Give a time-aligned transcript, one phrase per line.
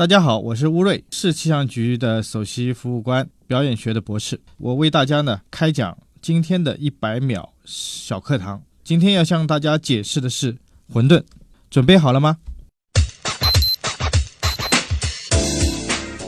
[0.00, 4.40] 大家好，我是乌瑞，市气象局的首席服务官，表演学的博士。
[4.56, 8.62] 我为大家呢开讲今天的一百秒小课堂。
[8.82, 10.56] 今天要向大家解释的是
[10.90, 11.22] 混沌，
[11.68, 12.38] 准备好了吗？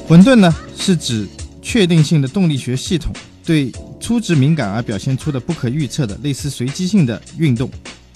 [0.07, 1.27] 混沌呢是指
[1.63, 3.11] 确定性的动力学系统
[3.43, 7.71] 对初值敏感而表现出的不可预测的类似随机性的运动。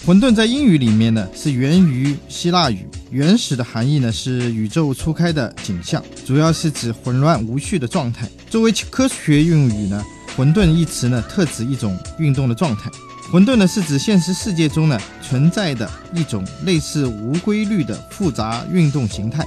[0.07, 8.29] 混沌在英语里面呢是源于希腊语，原始的含义呢是宇宙初开的景象，主要是指混乱无序的状态。
[8.49, 10.01] 作为科学用语呢，
[10.37, 12.89] 混沌一词呢特指一种运动的状态。
[13.33, 19.45] 混沌呢是指现实世界中呢存在的一种类似无规律的复杂运动形态，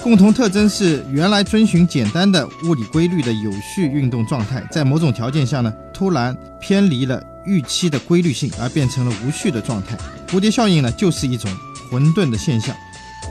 [0.00, 7.20] 共同特征是原来遵循简单的物理规律的有序运动状态，在某种条件下呢突然偏离了。
[7.46, 9.96] 预期的规律性而变成了无序的状态。
[10.28, 11.50] 蝴蝶效应呢，就是一种
[11.90, 12.74] 混沌的现象。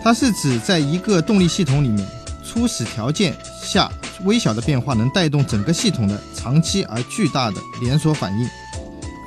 [0.04, 2.08] 它是指在一个动力系统里面，
[2.44, 3.92] 初始条件下
[4.24, 8.48] 微小的变化能带动整个系统的长期而巨大的连锁反应。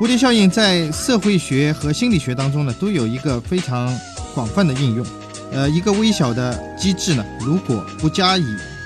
[0.00, 3.92] 蝴蝶效应在社会学和心理学当中呢，都有一个非常
[4.34, 5.04] 广泛的应用。
[5.50, 8.44] 呃，一个微小的机制呢，如果不加以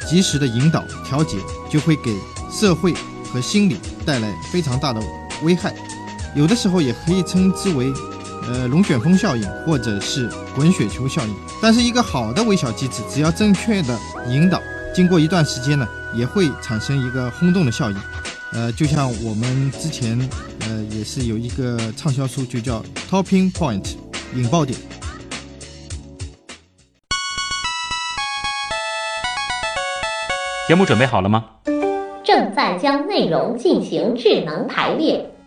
[0.08, 1.36] 及时的引导调节，
[1.70, 2.16] 就会给
[2.50, 2.94] 社会
[3.30, 5.02] 和心理带来非常大的
[5.42, 5.74] 危害。
[6.34, 7.92] 有的时候也可以称之为，
[8.48, 11.34] 呃，龙卷风效应或者是滚雪球效应。
[11.60, 14.58] 但是一个好的微小机制，只要正确的引导，
[14.94, 17.96] 经过一段时间呢，也会产生一个轰动的效应。
[18.52, 20.18] 呃，就像我们之前，
[20.60, 23.94] 呃，也是有一个畅销书，就叫 Topping Point，
[24.34, 24.78] 引爆点。
[30.66, 31.44] 节目准备好了吗？
[32.24, 35.28] 正在将内容进行智能排列。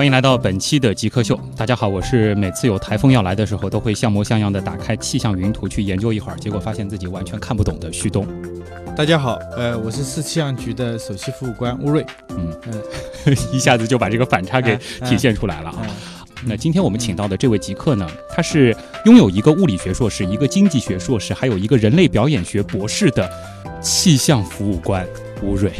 [0.00, 1.38] 欢迎来到本期的极客秀。
[1.54, 8.26] 大家好，我是每次有台风要来的时候，都会像模像样的打开气象云图去研究一会儿，结果发现自己完全看不懂的旭东。
[8.96, 12.02] 大家好，呃，我是市气象局的首席服务官乌瑞。
[12.30, 14.74] 嗯嗯， 一下子就把这个反差给
[15.04, 15.86] 体现出来了啊。
[16.46, 18.74] 那今天我们请到的这位极客呢，他是
[19.04, 23.30] 拥有一个物理学硕士、一个经济学硕士，还有一个人类表演学博士的
[23.82, 25.06] 气象服务官
[25.42, 25.70] 乌瑞。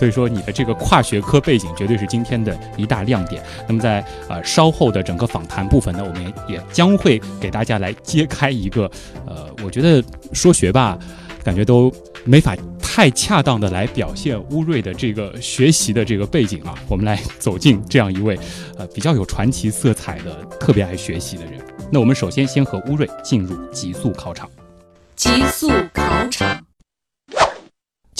[0.00, 3.42] 所以说，你的这个跨学科背景绝对是今天的一大亮点。
[3.68, 8.90] 那么，在呃稍后的整个访谈部分呢，我们也将会给大家来揭开一个，
[9.26, 10.02] 呃，我觉得
[10.32, 10.98] 说学霸，
[11.44, 11.92] 感觉都
[12.24, 16.74] 没法太恰当的来表现乌瑞的这个学习的这个背景啊。
[16.88, 18.38] 我们来走进这样一位，
[18.78, 21.60] 呃，比较有传奇色彩的、特别爱学习的人。
[21.92, 24.48] 那我们首先先和乌瑞进入极速考场。
[25.14, 26.69] 极速考场。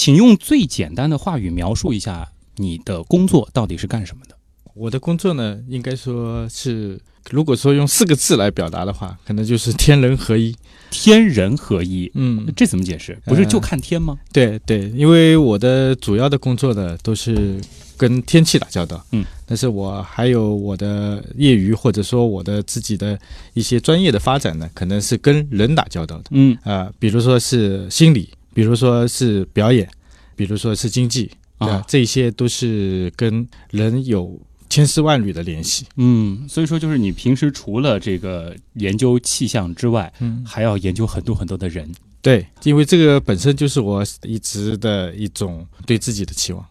[0.01, 4.35] 请用最简单的话语描述一下你的工作到底是干什么的？
[4.73, 10.55] 我的工作呢，应该说是，如果说用四个字来表达的话，可能就是天人合一。
[10.89, 13.15] 天人合一，嗯，这怎么解释？
[13.25, 14.17] 不是就看天吗？
[14.33, 17.61] 对对，因为我的主要的工作呢，都是
[17.95, 23.19] 跟天气打交道，嗯，但是我还有我的业余或者说我的自己的
[23.53, 28.31] 一些专业的发展呢，可能是跟人打交道的，嗯啊，比如说是心理。
[28.53, 29.89] 比如说是表演，
[30.35, 34.39] 比如说是经济啊，这些都是跟人有
[34.69, 35.85] 千丝万缕的联系。
[35.97, 41.91] 嗯，所以说就是你平时除了这个研究气象之外，嗯，还要研究很多很多的人。
[42.21, 46.65] 对，因为这个本身就是我一直的一种对自己的期望。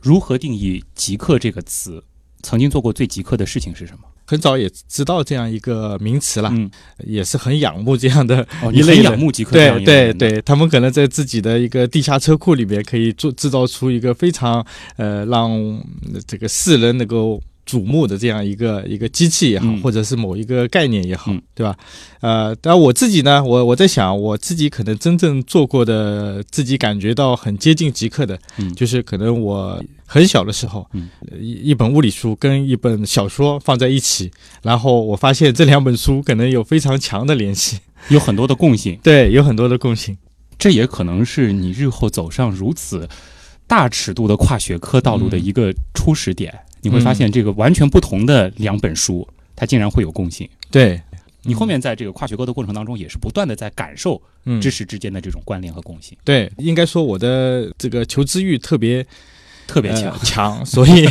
[0.00, 2.02] 如何定义“极客”这个词？
[2.42, 4.02] 曾经做过最极客的事情是什么？
[4.32, 6.70] 很早也知道这样一个名词了，嗯，
[7.04, 14.64] 也是很仰慕这样的一类仰慕极客，对对对，他们可能在自己的一个地下车库里面可以做制造出一个非常
[14.96, 15.50] 呃让
[16.26, 17.38] 这个世人能够。
[17.64, 21.76] 瞩目的这样一个一个机器也好，或者是某一个概念也好，对吧？
[22.20, 28.38] 呃，但我自己呢，我我在想，我自己可能真正做过的，自己感觉到很接近极客的，
[28.74, 30.86] 就是可能我很小的时候，
[31.40, 34.30] 一一本物理书跟一本小说放在一起，
[34.62, 40.18] 然后我发现这两本书可能有非常强的联系，有很多的共性， 对，有很多的共性，
[40.58, 43.08] 这也可能是你日后走上如此
[43.68, 46.52] 大尺度的跨学科道路的一个初始点。
[46.82, 49.26] 你会发现，这个完全不同的两本书，
[49.56, 50.46] 它竟然会有共性。
[50.70, 51.00] 对，
[51.42, 54.60] 你后面在这个跨学科的过程当中，也是不断的在感受嗯。
[54.60, 59.06] 知识之间的这种关联和共性，对，应该说我的这个求知欲特别
[59.72, 60.18] 特别强呃。
[60.18, 61.06] 强， 所以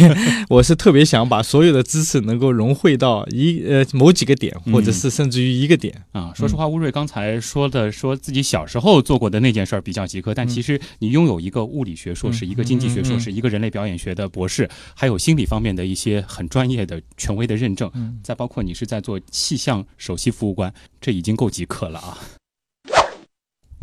[0.50, 5.94] 我是特别想把所有的知识能够融汇到一呃某几个点，嗯或者是甚至于一个点。
[6.12, 22.18] 啊，说实话，乌瑞刚才说的，说自己小时候做过的那件事儿比较极客，但其实你拥有一个物理学硕士、嗯一个经济学硕士、一个人类表演学的博士，还有心理方面的一些很专业的权威的认证，嗯再包括你是在做气象首席服务官，这已经够极客了啊。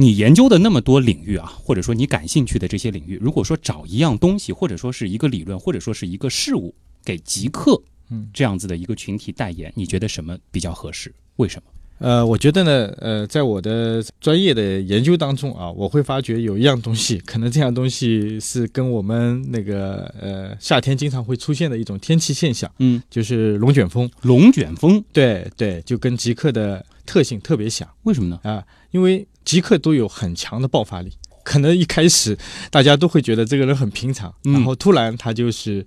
[0.01, 6.73] 你研究的那么多领域啊，或者说你感兴趣的这些领域，如果说找一样东西，或者说是一个理论，或者说是一个事物，
[7.05, 11.13] 给极客嗯这样子的一个群体代言，你觉得什么比较合适？
[11.35, 11.73] 为什么？
[11.99, 24.09] 呃，我觉得呢，呃，在我的专业的研究当中啊，我会发觉有一样东西，可能这样东西是跟我们那个呃夏天经常会出现的一种天气现象，嗯，就是龙卷风。
[24.23, 28.39] 龙卷风对对，就跟极客的特性特别像为什么呢？
[28.43, 28.63] 啊，
[28.93, 31.13] 因为极客都有很强的爆发力。
[31.45, 32.37] 可能一开始
[32.71, 35.83] 大家都会觉得这个人很平常，嗯然后突然他就是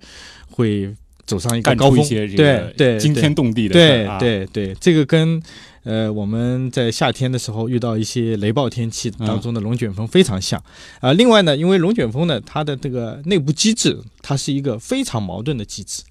[0.50, 0.92] 会
[1.26, 5.42] 走上一个高峰，出一些对对，惊天动地的事对对对，这个跟
[5.84, 10.62] 呃我们在夏天的时候遇到一些雷暴天气当中的龙卷风非常像。
[11.00, 16.02] 啊、另外呢，因为龙卷风呢，它的这个内部机制，它是一个非常矛盾的机制。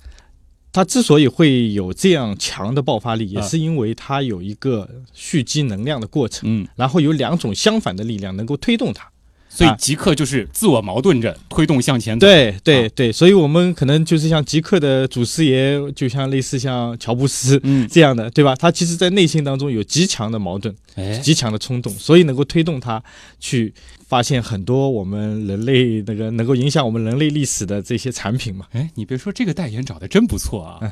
[0.73, 9.11] 它之所以会有这样强的爆发力，也啊是因为它有一个蓄积能量的过程，嗯，然后有两种相反的力量能够推动它。
[9.51, 12.25] 啊所以极客就是自我矛盾着推动向前走。
[12.25, 18.55] 对对啊对，所以我们可能就是像极客的祖师爷，就像类似像乔布斯，嗯，这样的，对吧？
[18.55, 23.03] 他其实，在内心当中有极强的矛盾，哎，极强的冲动，所以能够推动他
[23.39, 23.73] 去
[24.07, 28.67] 发现很多我们人类那个能够影响我们人类历史的这些产品嘛。
[28.71, 30.79] 哎，你别说，这个代言找的真不错啊。
[30.81, 30.91] 嗯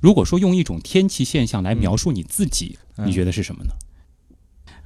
[0.00, 3.70] 如果说用一种天气现象来描述你自己，嗯你觉得是什么呢？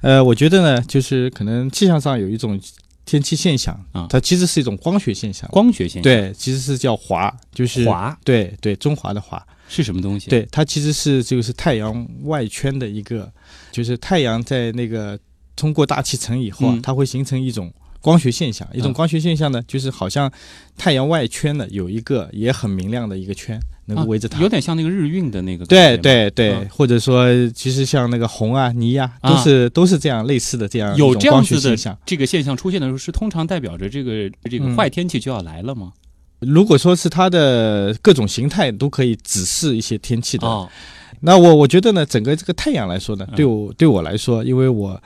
[0.01, 2.59] 呃，我觉得呢，就是可能气象上有一种
[3.05, 5.49] 天气现象啊它其实是一种光学现象。
[5.49, 9.45] 光学现象，对，其实是叫华，就是华对对，中华的华。
[9.67, 13.31] 是什么东西？，对，它其实是就是太阳外圈的一个，
[13.71, 15.19] 就是太阳在那个
[15.55, 17.71] 通过大气层以后啊，嗯它会形成一种
[18.01, 18.67] 光学现象。
[18.73, 20.31] 一种嗯光学现象呢，就是好像
[20.75, 23.59] 太阳外圈呢有一个也很明亮的一个圈，
[23.89, 24.39] 能够围着它。
[24.41, 25.97] 有点像那个日晕的那个感对。
[25.97, 31.97] 对对，嗯或者说，其实像那个红啊、泥呀、啊都是、都是这样类似的这样有这样子的现象。
[32.05, 35.91] 这个现象出现的时候，是通常代表着这个这个嗯坏天气就要来了吗？
[36.39, 40.69] 如果说是它的各种形态都可以指示一些天气的，哦，
[41.19, 45.01] 那我我觉得呢，整个这个太阳来说呢嗯，对我对我来说，因为我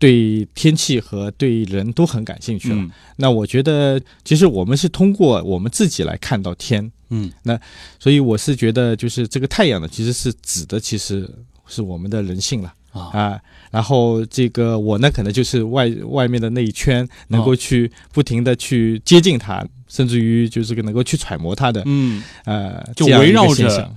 [0.00, 2.74] 对天气和对人都很感兴趣了。
[2.76, 2.90] 嗯。
[3.16, 7.30] 那我觉得，其实我们是通过我们自己来看到天，嗯。
[7.44, 7.56] 那
[8.00, 11.30] 所以我是觉得，就是这个太阳呢，其实是指的其实
[11.66, 12.74] 是我们的人性了。
[12.92, 13.02] 啊。
[13.12, 13.40] 啊。
[13.70, 23.94] 然后这个我呢，可能就是外外面的那一圈，能哦够去不停的去接近它，甚至于就是能够去揣摩它的嗯，呃，就围绕着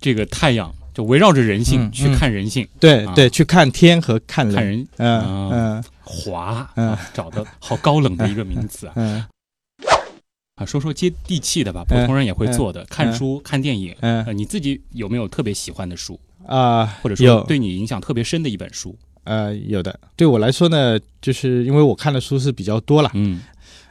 [0.00, 2.80] 这个太阳就围绕着人性嗯去看人性，啊。
[2.80, 4.88] 对对，去看天和看人，看人。
[4.96, 5.50] 嗯啊。
[5.52, 5.84] 嗯。
[6.02, 6.88] 华，嗯。
[6.88, 8.92] 啊找的好高冷的一个名词啊！
[8.96, 9.22] 嗯
[10.54, 13.94] 啊，说说接地气的吧，普通人也会做的，看书、看电影。
[14.00, 14.24] 嗯。
[14.24, 18.96] 呃，你自己有没有特别喜欢的书，啊，或者说对你影响特别深的一本书？
[19.24, 20.00] 呃有的。
[20.16, 23.42] 对我来说呢，就是因为我看的书是比较多了，嗯，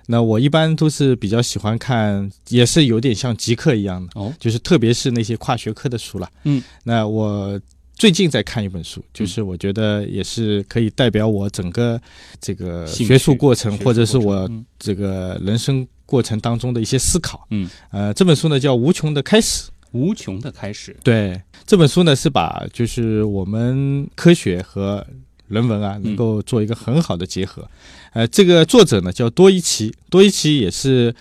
[0.08, 6.30] 那我一般都是比较喜欢看，也是有点像极客一样的，哦，就是特别是那些跨学科的书了。
[6.44, 7.60] 嗯，那我
[7.96, 12.00] 最近在看一本书，就是我觉得也是可以代表我整个
[12.40, 17.48] 这个学术过程，或者是我这个人生过程当中的一些思考。
[17.52, 19.64] 嗯，呃，这本书呢叫《无穷的开始》。
[19.92, 20.94] 无穷的开始。
[21.06, 25.08] 对这本书呢，是把就是我们科学和
[25.48, 27.68] 人文啊，嗯能够做一个很好的结合。
[28.14, 31.14] 呃，这个作者呢叫多伊奇，多伊奇也是，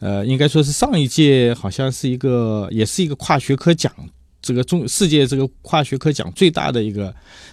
[0.00, 3.92] 呃，应该说是上一届好像是一个，也是一个跨学科奖。
[4.42, 7.08] 这个中世界这个跨学科奖最大的一个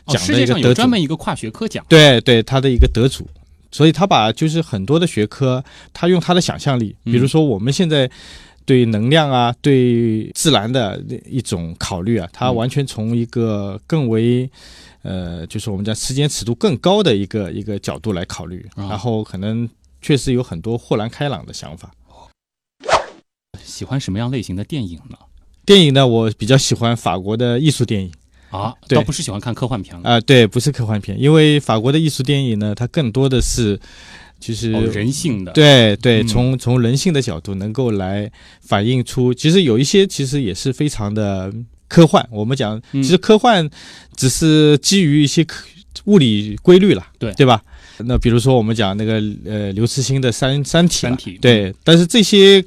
[0.05, 1.85] 哦，奖世界上有的一个得主，专门一个跨学科奖。
[1.89, 3.27] 对对，他的一个得主，
[3.71, 8.09] 所以他把就是很多的学科，他用他的想象力，嗯比如说我们现在
[8.65, 14.49] 对能量啊，对自然的一种考虑啊，他嗯完全从一个更为
[15.07, 19.67] 呃，就是我们讲时间尺度更高的一个一个角度来考虑，啊然后可能
[20.01, 21.89] 确实有很多豁然开朗的想法。
[23.63, 25.17] 喜欢什么样类型的电影呢？
[25.65, 28.11] 电影呢，我比较喜欢法国的艺术电影
[28.49, 30.09] 啊，对倒不是喜欢看科幻片了。
[30.09, 33.79] 啊、对，不是科幻片，因为法国的艺术电影呢，它更多的是
[34.39, 35.51] 就是哦，人性的。
[35.53, 38.29] 对对，嗯从从人性的角度能够来
[38.61, 41.53] 反映出，其实有一些其实也是非常的
[41.87, 42.27] 科幻。
[42.31, 43.69] 我们讲，嗯其实科幻
[44.15, 45.65] 只是基于一些科
[46.05, 47.61] 物理规律了，对对吧？
[47.99, 49.13] 那比如说我们讲那个
[49.45, 52.63] 呃刘慈欣的三《三体》了，三体对，但是这些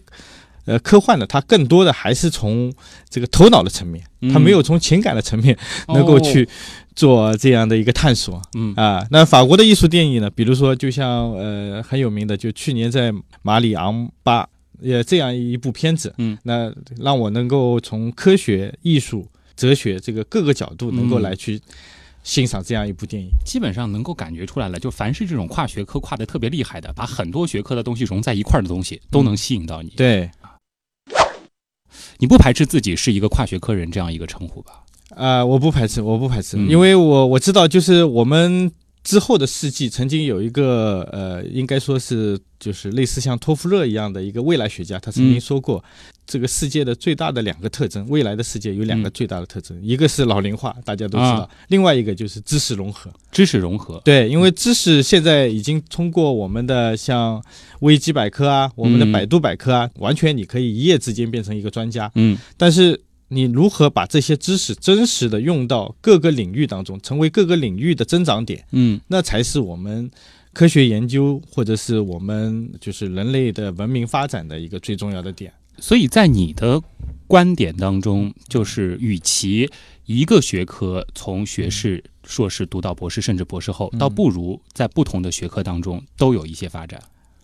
[0.65, 2.73] 呃科幻呢，它更多的还是从
[3.09, 5.57] 这个头脑的层面，它嗯没有从情感的层面
[5.89, 6.49] 能够去
[6.97, 8.43] 做这样的一个探索。
[8.55, 10.29] 嗯啊，那法国的艺术电影呢？
[10.29, 13.12] 比如说，就像呃很有名的，就去年在
[13.43, 14.47] 马里昂巴
[14.82, 21.60] 呃这样一部片子，嗯，那让我能够从科学、艺术、哲学这个各个角度能够嗯来去
[22.22, 23.28] 欣赏这样一部电影。
[23.44, 29.90] 基本上能够感觉出来了，就凡是这种跨学科跨的特别厉害的，把很多学科的东西融在一块儿的东西，都能吸引到你。
[29.96, 30.30] 对，
[32.18, 34.84] 你不排斥自己是一个跨学科人这样一个称呼吧？
[35.16, 38.70] 啊，我不排斥，我不排斥，嗯因为我我知道，就是我们
[39.02, 45.83] 之后的世纪曾经有一个呃，应该说是就是类似像托夫勒一样的一个未来学家，他曾经嗯说过，
[46.26, 53.11] 这个世界的最大的两个特征，未来的世界有两个嗯最大的特征，一个是老龄化，大家都知道，啊另外一个就是知识融合。
[53.33, 57.42] 知识融合，对，因为知识现在已经通过我们的像
[57.80, 62.11] 维基百科啊，我们的嗯百度百科啊，完全你可以一夜之间变成一个专家。
[62.16, 63.00] 嗯但是
[63.32, 70.10] 你如何把这些知识真实的用到各个领域当中，成为各个领域的增长点，嗯那才是我们
[70.52, 75.52] 科学研究或者是我们就是人类的文明发展的一个最重要的点。
[75.78, 76.82] 所以在你的
[77.28, 79.70] 观点当中，就是与其
[80.06, 87.00] 一个学科从学士、硕士读到博士，甚至博士后，嗯倒不如在不同的学科当中都有一些发展。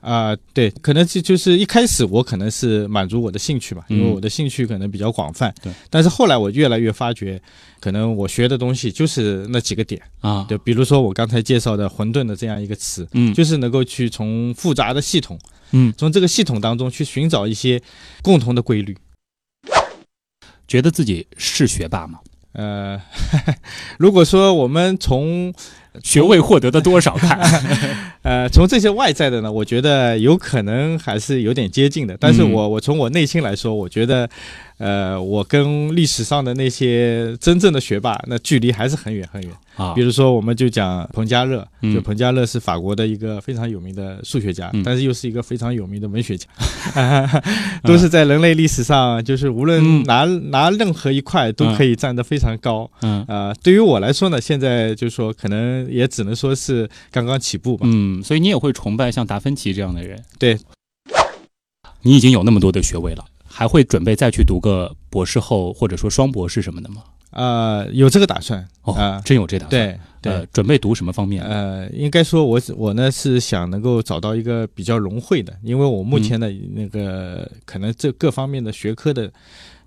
[0.06, 5.52] 啊、对，可能就就是一开始我可能是满足我的兴趣吧，因为嗯我的兴趣可能比较广泛。
[5.60, 7.42] 对，但是后来我越来越发觉，
[7.80, 10.00] 可能我学的东西就是那几个点。
[10.20, 15.36] 啊，对比如说我刚才介绍的“混沌”的这样一个词，嗯就是能够去从复杂的系统，
[15.72, 17.82] 嗯，从这个系统当中去寻找一些
[18.22, 18.96] 共同的规律。
[20.68, 22.20] 觉得自己是学霸吗？
[22.52, 23.00] 呃，
[23.98, 25.52] 如果说我们从
[26.02, 27.38] 学位获得的多少看？
[28.22, 32.16] 呃从这些外在的呢，我觉得有可能还是有点接近的。
[32.18, 34.28] 但是嗯我我从我内心来说，我觉得，
[34.78, 39.50] 呃，我跟历史上的那些真正的学霸，那距离还是很远很远。
[39.76, 46.48] 啊比，如说，我们就讲彭加勒，嗯就彭加勒是法国的一个非常有名的数学家，嗯但是又是一个非常有名的文学家，
[47.84, 52.90] 都是在人类历史上，就是无嗯论拿、拿任何一块都可以站得非常高。
[53.02, 57.86] 嗯呃，对于我来说呢，现在就是说，可能也只能说是刚刚起步吧。
[57.86, 60.22] 嗯，所以你也会崇拜像达芬奇这样的人。
[60.38, 60.58] 对，
[62.00, 63.22] 你已经有那么多的学位了，
[63.56, 67.02] 还会准备再去读个博士后或者说双博士什么的吗？
[67.30, 69.70] 呃，有这个打算哦，啊真有这打算。
[69.70, 70.32] 对对。
[70.34, 71.42] 呃，准备读什么方面？
[71.42, 79.32] 呃，应该说我是我呢是想能够找到一个比较融汇的，因为我目前的那个、可能这各方面的学科的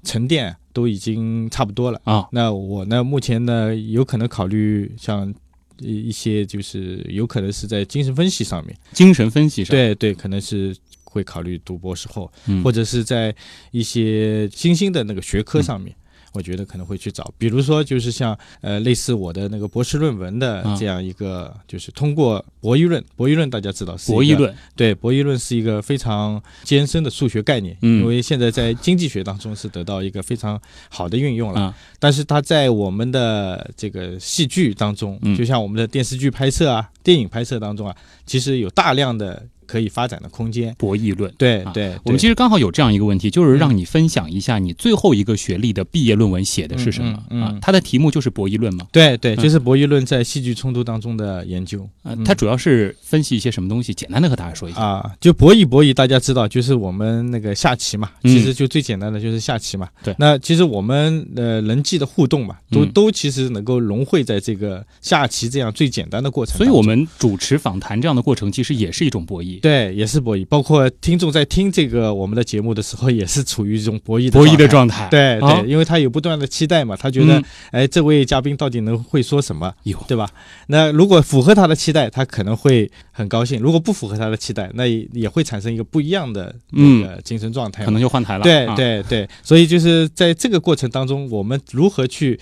[0.04, 2.02] 沉淀都已经差不多了。
[2.06, 5.32] 啊，那我呢目前呢有可能考虑像
[5.80, 10.76] 一一些就是有可能是在精神分析上面，精神分析上，对对，可能是
[11.10, 13.36] 会考虑读博士后，嗯，或者是在
[13.72, 15.96] 一些新兴的那个学科上面。
[16.32, 20.78] 我觉得可能会去找，比如说就是像呃类似我的那个博士论文的啊。
[20.80, 28.02] 这样一个，就是通过博弈论，博弈论大家知道是博弈，论，对，博弈论是一个非常艰深的数学概念，嗯。
[28.04, 35.36] 因为现在在经济学当中是得到一个非常好的运用了，啊，但是它在我们的这个戏剧当中，嗯。
[35.36, 37.96] 就像我们的电视剧拍摄啊、电影拍摄当中啊，
[38.28, 40.74] 其实有大量的可以发展的空间。
[40.78, 41.30] 博弈论。
[41.30, 47.60] 啊对对，对我们其实刚好有这样一个问题，就是让你分享一下你最后一个学历的毕业论文写的是什么嗯嗯嗯啊？
[47.62, 48.88] 它的题目就是博弈论嘛？
[48.92, 51.88] 对对，嗯就是博弈论在戏剧冲突当中的研究。
[52.04, 53.94] 呃嗯，它主要是分析一些什么东西？
[53.94, 54.82] 简单的和大家说一下。
[54.82, 59.88] 啊，就博弈博弈，大家知道，就是我们那个下棋嘛，嗯其实就最简单的就是下棋嘛。
[60.04, 66.58] 对那其实我们呃人际的互动嘛，都、嗯都其实能够融汇在这个下棋这样最简单的过程。
[66.58, 69.59] 所以我们主持访谈这样的过程，其实也是一种博弈。
[69.60, 75.04] 对也是博弈，包括听众在听这个我们的节目的时候，也是处于一种博弈的博弈的状状态。
[75.06, 75.10] 态。
[75.10, 80.30] 对对、啊因为他有不断的期待嘛，他觉得、嗯哎，这位嘉宾到底能会说什么，有对吧？
[80.68, 87.86] 那如果符合他的期待，他可能会很高兴；如果不符合他的期待，那也也会产生一个不一样的那个精神状态嘛。
[87.86, 88.44] 可能就换台了。
[88.44, 92.40] 对啊，对对，所以就是在这个过程当中，我们如何去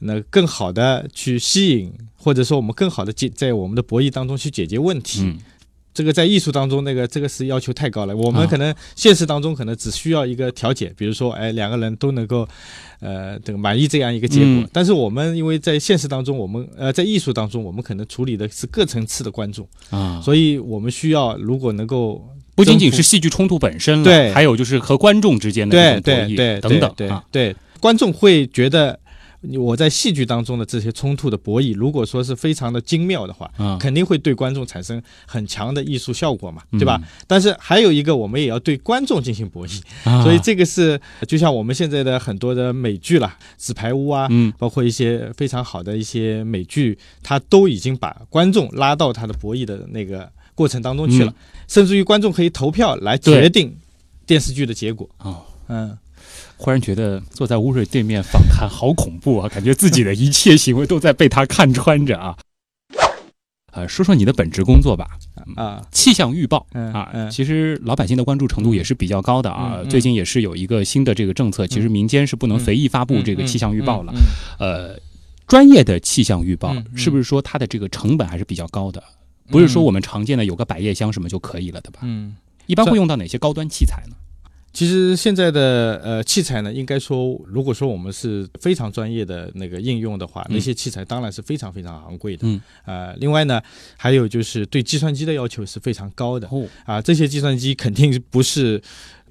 [0.00, 5.22] 那更好的去吸引，或者说我们更好的解在我们的博弈当中去解决问题。
[5.22, 5.38] 嗯，
[5.98, 8.16] 这个在艺术当中，那个这个是要求太高了。
[8.16, 12.46] 我们啊可能现实当中可能只需要一个调解，比如说，哎，两个人都能够，
[13.00, 14.46] 呃，这个满意这样一个结果。
[14.46, 22.24] 嗯但是我们因为在现实当中，我们呃在艺术当中，我们可能处理的是各层次的观众，啊，所以我们需要如果能够
[22.54, 27.24] 不仅仅是戏剧冲突本身了，对还有就是和观众之间的对对对等等对啊。
[27.32, 28.96] 对，观众会觉得。
[29.54, 33.78] 我在戏剧当中的这些冲突的博弈，如果说是非常的精妙的话，啊。
[33.80, 36.98] 肯定会对观众产生很强的艺术效果嘛，对吧？
[37.02, 40.22] 嗯但是还有一个，我们也要对观众进行博弈，啊。
[40.22, 44.52] 所以这个是就像我们现在的很多的美剧啦，《纸牌屋》啊，嗯。
[44.58, 51.32] 包括一些非常好的一些美剧，它都已经把观众拉到它的博弈的那个过程当中去了，
[51.68, 53.76] 甚至于观众可以投票来决定
[54.26, 55.08] 电视剧的结果。
[55.18, 55.96] 哦，嗯，
[56.56, 62.36] 忽然觉得坐在乌瑞对面访谈好恐怖啊，感觉自己的一切行为都在被他看穿着啊。
[63.72, 65.06] 呃，说说你的本职工作吧，
[65.54, 69.84] 啊，气象预报嗯啊，嗯其实老百姓的关注程度也是比较高的啊。
[69.88, 74.12] 最近也是有一个新的这个政策，其实民间是不能随意发布这个气象预报了。
[74.58, 74.98] 呃，
[75.46, 79.00] 专业的气象预报是不是说它的这个成本还是比较高的？
[79.50, 82.00] 不是说我们常见的有个百叶箱什么就可以了的吧？
[82.02, 82.34] 嗯，
[82.66, 84.16] 一般会用到哪些高端器材呢？
[84.78, 90.54] 其实现在的呃器材呢，应该说，如果说我们是非常专业的那个应用的话，嗯。
[90.54, 92.46] 那些器材当然是非常非常昂贵的。
[92.46, 93.60] 嗯，呃，另外呢，
[93.96, 96.46] 还有就是对计算机的要求是非常高的。
[96.52, 98.80] 哦，啊，这些计算机肯定不是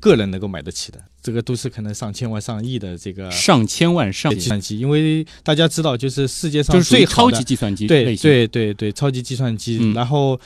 [0.01, 8.13] 个人能够买得起的，这个都是可能上千万、上亿的这个上千万上计算机，因为大家知道，就是世界上就是最超级计算机对。
[8.17, 9.93] 对对对，超级计算机，嗯。
[9.93, 10.37] 然后。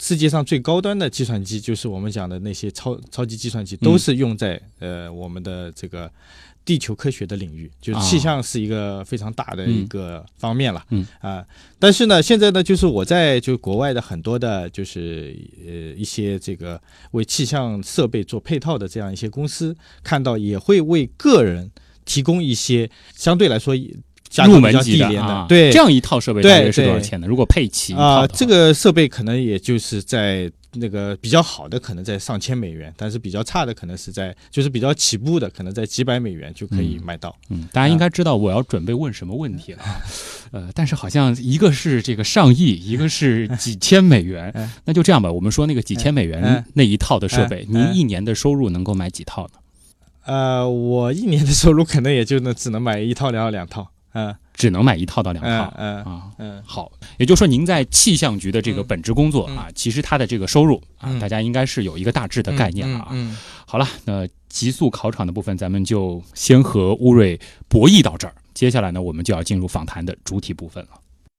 [0.00, 6.10] 世界上最高端的计算机，就是我们讲的那些超超级计算机，嗯都是用在、呃我们的这个
[6.64, 8.02] 地球科学的领域，就是啊。
[8.02, 10.84] 气象是一个非常大的一个方面了。
[10.90, 11.06] 嗯。
[11.20, 11.44] 啊、
[11.78, 15.34] 但是呢，现在呢，就是我在就国外的很多的，就是
[15.66, 16.80] 呃一些这个
[17.12, 21.70] 为气象设备做配套的这样一些公司，看到也会为个人
[22.04, 23.74] 提供一些相对来说
[24.46, 27.26] 入门级的啊，对这样一套设备大约是多少钱呢？
[27.26, 37.34] 如果配齐啊、这个设备可能也就是在那个比较好的，可能在上千美元，但是比较差的可能是在就是比较起步的，可能在几百美元就可以买到。
[37.48, 39.78] 嗯，大家应该知道我要准备问什么问题了，
[40.52, 49.52] 呃，但是好像一个是这个上亿，一个是几千美元 嗯，那就这样吧，我们说那个几千美元嗯那一套的设备，嗯您一年的收入能够买几套呢？
[50.26, 53.90] 呃，我一年的收入可能也就能只能买一套两套两套。
[54.12, 56.22] 嗯只能买一套到两嗯套嗯啊。
[56.38, 63.08] 嗯好，也就是说，您在气象局的这个本职工作啊，其实他的这个收入啊，嗯大家应该是有一个大致的概念了啊。
[63.12, 68.34] 嗯好了，那极速考场的部分，咱们就先和乌瑞博弈到这儿。
[68.54, 70.90] 接下来呢，我们就要进入访谈的主体部分了。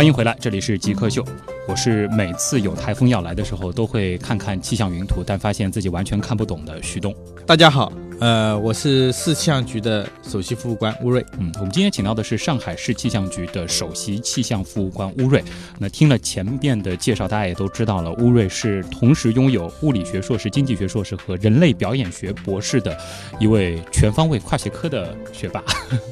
[0.00, 1.22] 欢迎回来，这里是极客秀。
[1.68, 7.14] 我是每次有台风要来的时候，都会看看气象云图，但发现自己完全看不懂的徐东。
[7.44, 11.22] 大家好，呃，我是市气象局的首席服务官乌瑞。
[11.38, 15.44] 嗯，我们今天请到的是上海市气象局的首席气象服务官乌瑞。
[15.78, 22.96] 那听了前面的介绍，大家也都知道了，乌瑞是同时拥有物理学硕士、经济学硕士和人类表演学博士的
[23.38, 25.62] 一位全方位跨学科的学霸。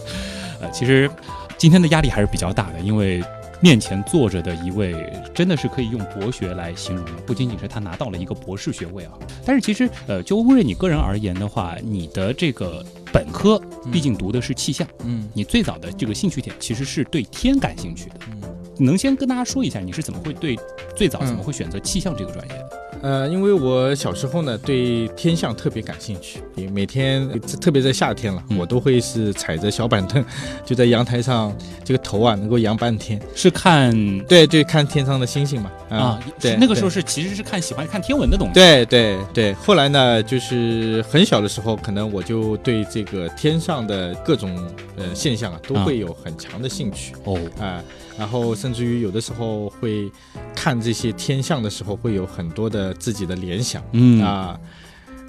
[0.61, 1.11] 呃，其实
[1.57, 3.25] 今天的压力还是比较大的，因为。
[3.61, 4.95] 面前坐着的一位，
[5.35, 9.13] 真的是可以用博学来形容的，不仅仅是他拿到了一个博士学位啊。
[9.45, 18.17] 但是其实，呃，就乌瑞你个人而言的话，你的这个本科毕竟读的是气象，嗯，你最早的这个兴趣点其实是对天感兴趣的。
[18.31, 18.41] 嗯，
[18.79, 20.57] 能先跟大家说一下，你是怎么会对
[20.95, 22.78] 最早怎嗯么会选择气象这个专业的？
[23.03, 26.41] 呃，因为我小时候呢对天象特别感兴趣，
[26.73, 27.29] 每天
[27.61, 30.25] 特别在夏天了，嗯我都会是踩着小板凳，
[30.65, 33.21] 就在阳台上，这个头啊能够扬半天。
[33.35, 33.93] 是看
[34.25, 35.71] 对对，看天上的星星嘛。
[35.89, 38.55] 啊，对，那个时候是其实是看喜欢看天文的东西。
[38.55, 44.55] 对对对，后来呢，就是很小的时候，可能我就对这个天上的各种
[44.97, 47.83] 呃现象啊，都啊会有很强的兴趣哦啊、
[48.19, 50.11] 然后甚至于有的时候会
[50.55, 54.21] 看这些天象的时候，会有很多的自己的联想，嗯。
[54.21, 54.59] 啊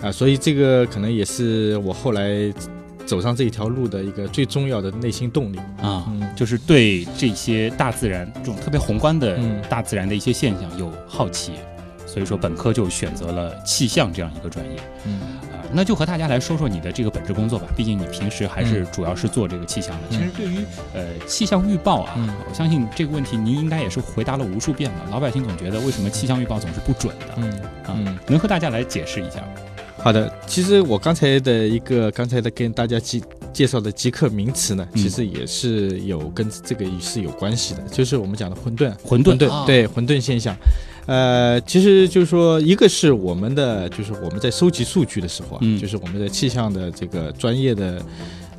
[0.02, 2.52] 啊，所以这个可能也是我后来
[3.06, 5.58] 走上这一条路的一个最重要的内心动力。
[5.82, 6.28] 啊，嗯。
[6.36, 9.62] 就是对这些大自然这种特别宏观的嗯。
[9.70, 11.54] 大自然的一些现象有好奇，
[12.06, 14.80] 所以说本科就选择了气象这样一个专业。
[15.06, 15.20] 嗯。
[15.49, 17.68] 啊，那就和大家来说说你的这个本职工作吧。
[17.76, 20.08] 毕竟你平时还是主要是做这个气象的。
[20.12, 24.98] 嗯其实对于呃气象预报啊，嗯我相信这个问题您应该也是回答了无数遍了。
[25.12, 27.26] 老百姓总觉得为什么气象预报总是不准的？
[27.38, 27.52] 嗯
[27.86, 29.48] 啊，嗯能和大家来解释一下吗？
[30.02, 40.56] 好的，其实我刚才的一个刚才的跟大家介介绍的极客名词呢，嗯其实也是有跟这个是有关系的，就是我们讲的混沌，混沌对混沌现象。
[41.06, 48.02] 呃，其实就是说，一个是我们的，就是我们在收集数据的时候啊，嗯就是我们的气象的这个专业的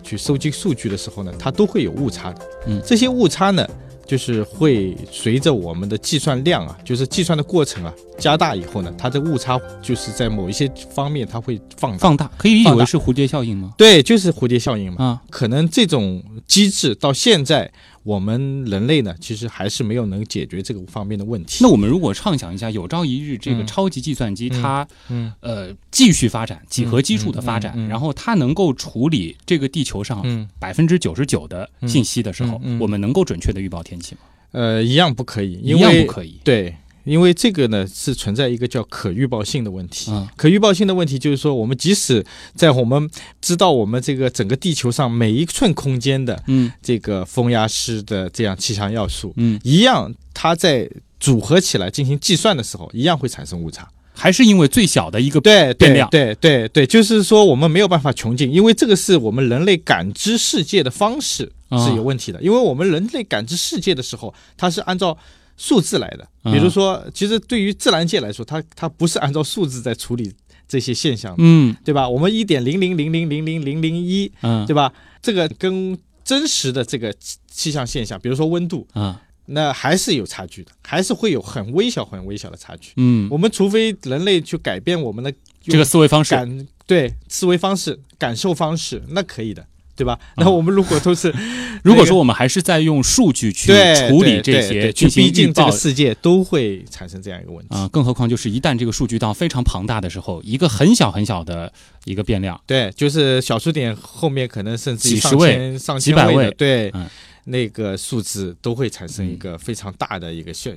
[0.02, 2.40] 去收集数据的时候呢，它都会有误差的。
[2.66, 3.66] 嗯这些误差呢，
[4.04, 11.98] 就是会随着我们的计算量啊，就是计算的过程啊加大以后呢，它的误差就是在某一些方面它会放大。
[11.98, 13.72] 放大，可以理解为是蝴蝶效应吗？
[13.76, 15.04] 对，就是蝴蝶效应嘛。
[15.04, 17.70] 啊，可能这种机制到现在，
[18.02, 21.62] 我们人类呢，其实还是没有能解决这个方面的问题。
[21.62, 23.66] 那我们如果畅想一下，有朝一日这个嗯。
[23.66, 30.48] 超级计算机它嗯呃继续发展，几何基础的发展，然后它能够处理这个地球上嗯。
[30.58, 34.20] 百分之九十九的信息的时候，我们能够准确的预报天气吗？
[34.52, 36.40] 呃，一样不可以，一样不可以。
[36.42, 36.74] 对，
[37.10, 40.10] 因为这个呢是存在一个叫可预报性的问题。
[40.12, 53.88] 嗯可预报性的问题就是说，我们即使在我们知道我们这个整个地球上每一寸空间的嗯这个风压湿的这样气象要素，嗯，一样它在组合起来进行计算的时候，一样会产生误差。
[54.12, 62.38] 还是因为最小的一个对变量对对对，就是说我们没有办法穷尽，因为这个是我们人类感知世界的方式啊是有问题的。
[62.42, 65.16] 因为我们人类感知世界的时候，它是按照
[65.60, 66.24] 数字来的。
[66.42, 70.32] 啊比如说，其实对于自然界来说，它它不是按照数字在处理
[70.66, 72.08] 这些现象的，嗯对吧？
[72.08, 74.90] 我们一点零零零零零零零零一，嗯对吧？
[75.20, 79.20] 这个跟真实的这个气气象现象，比如说温度，啊
[79.52, 82.92] 那还是有差距的，还是会有很微小、很微小的差距。
[82.96, 89.66] 嗯，我们除非人类去改变我们的这个思维方式感对思维方式、感受方式，那可以的，
[90.00, 90.18] 对吧？
[90.36, 91.30] 啊那我们如果都是，
[91.84, 93.70] 如果说我们还是在用数据去
[94.08, 97.74] 处理这些去逼近这个世界，都会产生这样一个问题。
[97.74, 101.70] 啊，更何况就是一旦这个数据到非常庞大的时候，一个很小很小的
[102.06, 107.06] 一个变量，对，就是小数点后面可能甚至几十位千、上几百位，对，嗯
[107.50, 110.70] 那个数字都会产生一个非常大的一个效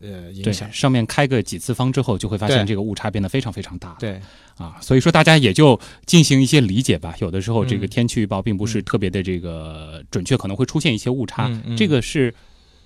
[0.00, 0.72] 呃影对响。
[0.72, 3.96] 上面开个几次方之后，就会发现这个误差变得非常非常大。
[3.98, 4.20] 对，
[4.56, 7.14] 啊，所以说大家也就进行一些理解吧。
[7.18, 12.34] 有的时候这个嗯天气预报并不是特别的这个准确，可能会出现一些误差，这个是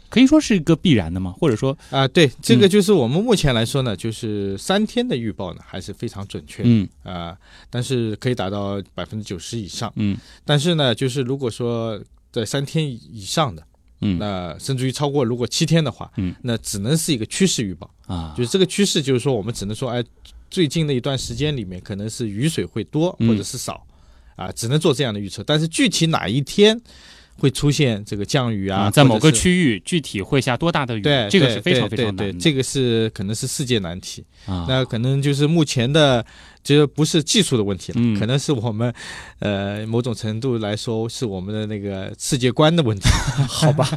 [0.09, 1.35] 可以说是一个必然的吗？
[1.39, 6.63] 或者说，啊，对，这个嗯就是我们目前来说呢，就是三天的预报呢还是非常准确。
[6.65, 7.37] 嗯啊、
[7.69, 9.93] 但是可以达到百分之九十以上。
[9.97, 12.01] 嗯但是呢，就是如果说
[12.33, 13.63] 在三天以上的，
[14.01, 17.91] 嗯那甚至于超过如果七天的话，嗯那只能是一个趋势预报。
[18.07, 20.05] 啊，就是这个趋势，就是说我们只能说，哎，
[20.49, 23.85] 最近的一段时间里面可能是雨水会多嗯或者是少，
[24.37, 25.43] 啊，只能做这样的预测。
[25.43, 26.81] 但是具体哪一天
[27.37, 32.41] 会出现这个降雨啊，啊，在某个区域具体会下多大的雨，对，这个是非常非对对对，常难的。
[32.41, 34.25] 这个是可能是世界难题。
[34.47, 36.25] 啊，那可能就是目前的，
[36.67, 38.93] 这不是技术的问题了，嗯可能是我们，
[39.39, 43.09] 呃，某种程度来说是我们的那个世界观的问题。
[43.47, 43.89] 好吧，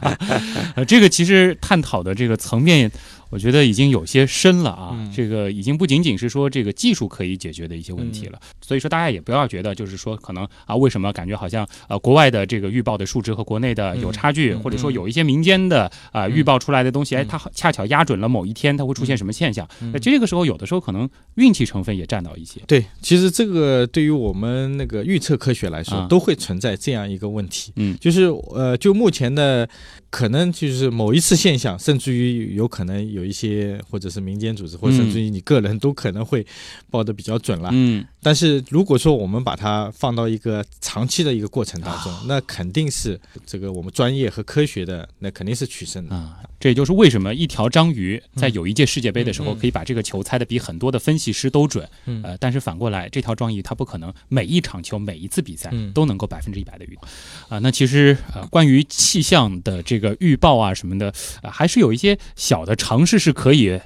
[0.75, 2.91] 呃，这个其实探讨的这个层面，
[3.31, 4.91] 我觉得已经有些深了啊。
[4.93, 8.39] 嗯这个已经不仅仅是说这个技术可以解决的一些问题了。
[8.61, 19.67] 所以说，大家也不要觉得就是说可能啊，为什么感觉好像呃国外的这个预报的数值和国内的有差距，嗯或者说有一些民间的啊、预报出来的东西，哎，嗯它恰巧压准了某一天它会出现什么现象。
[19.81, 22.58] 嗯那、这个时候有的时候可能运气成分也占到一些。
[22.67, 27.71] 对，其实这个对于我们那个预测科学来说，啊都会存在这样一个问题。
[27.75, 29.67] 嗯就是呃，就目前的
[30.09, 36.45] 可能就是某一次现象，甚至于有可能有一些或者是民间组织，或者甚至于你个人都可能会
[36.89, 37.69] 报的比较准了。
[37.71, 46.13] 嗯但是如果说我们把它放到一个长期的一个过程当啊中，那肯定是这个我们专业和科学的，那肯定是取胜的。
[46.13, 51.87] 啊，这也就是为什么一条章鱼在嗯有一届世界杯的时候，可以把这个球猜的比很多的分析师都准。
[52.07, 57.07] 嗯呃，但是反过来，这条状意它不可能每一场球、每一次比赛嗯都能够百分之一百的预报
[57.49, 57.59] 啊。
[57.59, 63.79] 那其实呃，关于气象的这个预报啊什么的，呃，还是有一些小的尝试是可以。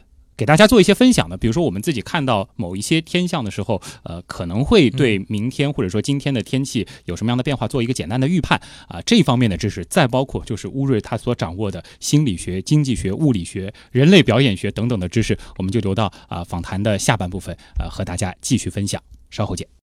[0.44, 19.02] 给大家做一些分享的，比如说我们自己看到某一些天象的时候，呃，可能会对明天或者说今天的天气有什么样的变化做一个简单的预判啊、这一方面的知识，再包括就是乌瑞他所掌握的心理学、经济学、物理学、人类表演学等等的知识，我们就留到啊、访谈的下半部分，呃，和大家继续分享。
[19.30, 19.83] 稍后见。